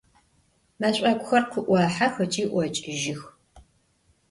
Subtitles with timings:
[0.79, 3.21] Мэшӏокухэр къыӏохьэх ыкӏи ӏокӏыжьых.